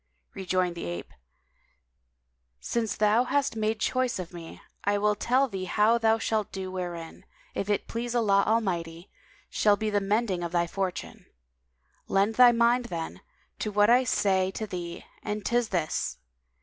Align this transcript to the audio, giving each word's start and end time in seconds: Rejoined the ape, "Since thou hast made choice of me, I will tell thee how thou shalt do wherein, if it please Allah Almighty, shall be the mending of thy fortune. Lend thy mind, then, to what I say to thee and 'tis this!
Rejoined 0.33 0.73
the 0.73 0.85
ape, 0.85 1.13
"Since 2.59 2.95
thou 2.95 3.23
hast 3.25 3.55
made 3.55 3.79
choice 3.79 4.17
of 4.17 4.33
me, 4.33 4.59
I 4.83 4.97
will 4.97 5.13
tell 5.13 5.47
thee 5.47 5.65
how 5.65 5.99
thou 5.99 6.17
shalt 6.17 6.51
do 6.51 6.71
wherein, 6.71 7.23
if 7.53 7.69
it 7.69 7.87
please 7.87 8.15
Allah 8.15 8.43
Almighty, 8.47 9.11
shall 9.47 9.77
be 9.77 9.91
the 9.91 10.01
mending 10.01 10.41
of 10.41 10.53
thy 10.53 10.65
fortune. 10.65 11.27
Lend 12.07 12.33
thy 12.33 12.51
mind, 12.51 12.85
then, 12.85 13.21
to 13.59 13.71
what 13.71 13.91
I 13.91 14.03
say 14.03 14.49
to 14.49 14.65
thee 14.65 15.05
and 15.21 15.45
'tis 15.45 15.69
this! 15.69 16.17